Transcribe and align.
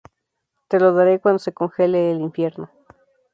Te 0.67 0.79
lo 0.79 0.93
daré 0.93 1.19
cuando 1.19 1.37
se 1.37 1.53
congele 1.53 2.09
el 2.09 2.21
infierno 2.21 2.71